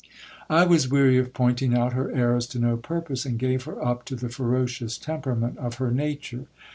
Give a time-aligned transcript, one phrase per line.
[0.49, 4.03] I was weary of pointing out her errors to no purpose, and gave her up
[4.05, 6.47] to the ferocious temperament of her nature.